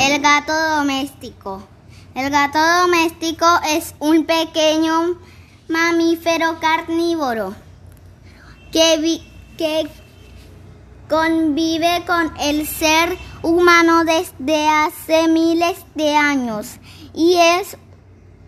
El 0.00 0.18
gato 0.22 0.54
doméstico. 0.54 1.62
El 2.14 2.30
gato 2.30 2.58
doméstico 2.58 3.44
es 3.68 3.94
un 3.98 4.24
pequeño 4.24 5.18
mamífero 5.68 6.58
carnívoro 6.58 7.54
que, 8.72 9.20
que 9.58 9.90
convive 11.06 12.02
con 12.06 12.32
el 12.40 12.66
ser 12.66 13.14
humano 13.42 14.06
desde 14.06 14.68
hace 14.70 15.28
miles 15.28 15.84
de 15.94 16.16
años 16.16 16.78
y 17.12 17.34
es 17.34 17.76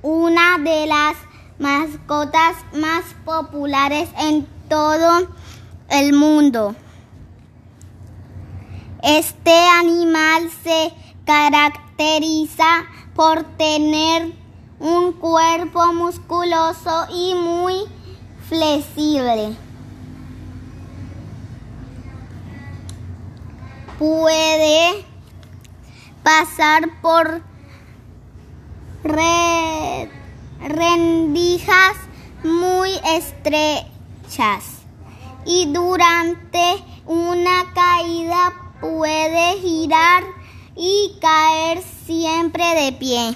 una 0.00 0.56
de 0.56 0.86
las 0.86 1.16
mascotas 1.58 2.56
más 2.72 3.04
populares 3.26 4.08
en 4.18 4.46
todo 4.70 5.28
el 5.90 6.14
mundo. 6.14 6.74
Este 9.02 9.68
animal 9.68 10.48
se 10.64 11.01
caracteriza 11.24 12.84
por 13.14 13.44
tener 13.56 14.32
un 14.78 15.12
cuerpo 15.12 15.92
musculoso 15.92 17.06
y 17.14 17.34
muy 17.34 17.74
flexible. 18.48 19.56
Puede 23.98 25.04
pasar 26.24 27.00
por 27.00 27.42
rendijas 30.60 31.96
muy 32.42 32.90
estrechas 33.04 34.82
y 35.44 35.72
durante 35.72 36.84
una 37.06 37.72
caída 37.74 38.52
puede 38.80 39.58
girar 39.60 40.41
y 40.76 41.16
caer 41.20 41.82
siempre 42.06 42.64
de 42.74 42.92
pie. 42.92 43.34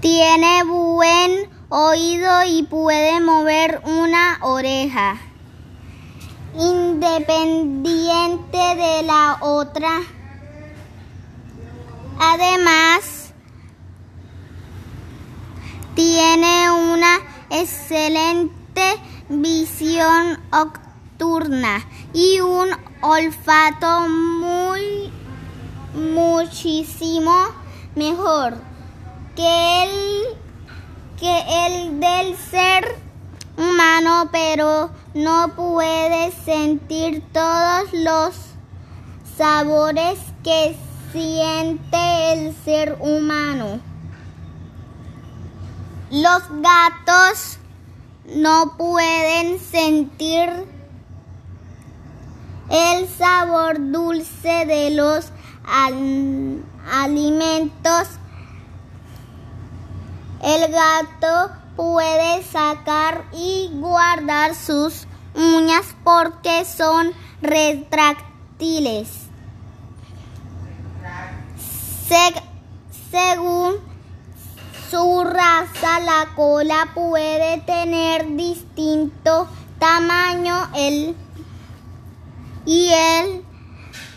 Tiene 0.00 0.64
buen 0.64 1.48
oído 1.68 2.44
y 2.46 2.64
puede 2.64 3.20
mover 3.20 3.80
una 3.84 4.38
oreja 4.42 5.20
independiente 6.54 8.58
de 8.58 9.02
la 9.02 9.38
otra. 9.40 10.00
Además, 12.20 13.32
tiene 15.94 16.70
una 16.70 17.18
excelente 17.50 19.00
visión 19.28 20.38
nocturna 21.18 21.84
y 22.12 22.40
un 22.40 22.68
olfato 23.00 24.08
muy 24.08 25.10
muchísimo 25.94 27.34
mejor 27.94 28.54
que 29.34 29.84
el 29.84 30.38
que 31.18 31.66
el 31.66 31.98
del 31.98 32.36
ser 32.36 32.96
humano, 33.56 34.28
pero 34.30 34.90
no 35.14 35.48
puede 35.56 36.30
sentir 36.44 37.24
todos 37.32 37.92
los 37.92 38.34
sabores 39.36 40.20
que 40.44 40.76
siente 41.12 42.32
el 42.32 42.54
ser 42.64 42.96
humano. 43.00 43.80
Los 46.12 46.42
gatos 46.62 47.58
no 48.36 48.76
pueden 48.76 49.58
sentir 49.58 50.77
sabor 53.38 53.76
dulce 53.92 54.66
de 54.66 54.90
los 54.90 55.30
alimentos. 56.90 58.08
El 60.42 60.72
gato 60.72 61.52
puede 61.76 62.42
sacar 62.42 63.26
y 63.32 63.70
guardar 63.74 64.56
sus 64.56 65.06
uñas 65.36 65.86
porque 66.02 66.64
son 66.64 67.12
retráctiles. 67.40 69.08
según 73.10 73.76
su 74.90 75.24
raza, 75.24 76.00
la 76.00 76.34
cola 76.34 76.88
puede 76.94 77.58
tener 77.60 78.36
distinto 78.36 79.46
tamaño 79.78 80.68
el, 80.74 81.14
y 82.66 82.90
el 82.90 83.07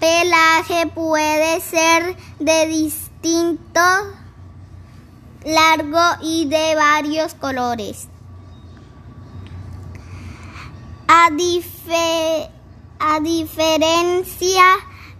pelaje 0.00 0.86
puede 0.94 1.60
ser 1.60 2.16
de 2.38 2.66
distinto 2.66 3.80
largo 5.44 6.00
y 6.22 6.46
de 6.46 6.74
varios 6.74 7.34
colores. 7.34 8.08
A, 11.08 11.28
a 13.00 13.20
diferencia 13.20 14.64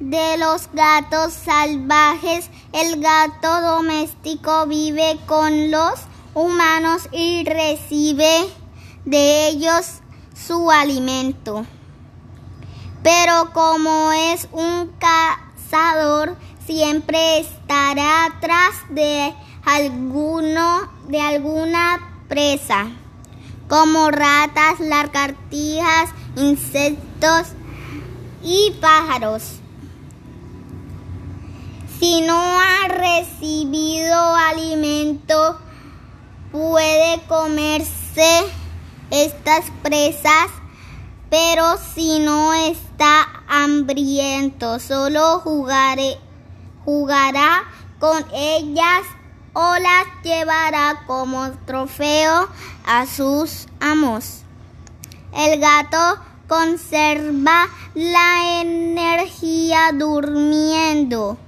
de 0.00 0.36
los 0.38 0.68
gatos 0.72 1.32
salvajes, 1.32 2.50
el 2.72 3.00
gato 3.00 3.60
doméstico 3.60 4.66
vive 4.66 5.18
con 5.26 5.70
los 5.70 6.00
humanos 6.34 7.08
y 7.12 7.44
recibe 7.44 8.46
de 9.04 9.48
ellos 9.48 10.00
su 10.34 10.70
alimento. 10.70 11.64
Pero 13.06 13.52
como 13.52 14.10
es 14.10 14.48
un 14.50 14.90
cazador, 14.98 16.36
siempre 16.66 17.38
estará 17.38 18.24
atrás 18.24 18.74
de 18.88 19.32
alguno 19.64 20.90
de 21.06 21.20
alguna 21.20 22.00
presa, 22.28 22.88
como 23.68 24.10
ratas, 24.10 24.80
lagartijas, 24.80 26.10
insectos 26.34 27.52
y 28.42 28.72
pájaros. 28.80 29.60
Si 32.00 32.22
no 32.22 32.36
ha 32.36 32.88
recibido 32.88 34.34
alimento, 34.34 35.60
puede 36.50 37.22
comerse 37.28 38.46
estas 39.12 39.66
presas, 39.84 40.48
pero 41.30 41.76
si 41.94 42.18
no 42.20 42.54
está 42.54 43.42
hambriento, 43.48 44.78
solo 44.78 45.40
jugaré, 45.40 46.18
jugará 46.84 47.64
con 47.98 48.24
ellas 48.32 49.02
o 49.52 49.74
las 49.78 50.06
llevará 50.22 51.02
como 51.06 51.50
trofeo 51.64 52.48
a 52.84 53.06
sus 53.06 53.66
amos. 53.80 54.42
El 55.34 55.60
gato 55.60 56.20
conserva 56.46 57.66
la 57.94 58.60
energía 58.60 59.92
durmiendo 59.92 61.38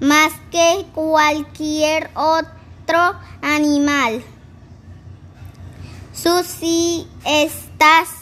más 0.00 0.32
que 0.50 0.86
cualquier 0.94 2.10
otro 2.14 3.14
animal. 3.42 4.22
Sus 6.12 6.46
siestas 6.46 8.17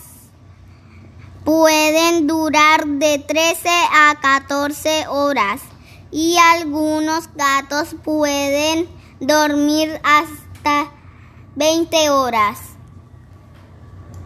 pueden 1.47 2.27
durar 2.27 2.85
de 2.85 3.21
13 3.21 3.69
a 3.69 4.17
14 4.21 5.07
horas 5.07 5.61
y 6.11 6.37
algunos 6.39 7.33
gatos 7.37 7.95
pueden 8.03 8.89
dormir 9.21 10.01
hasta 10.03 10.91
20 11.55 12.11
horas. 12.11 12.76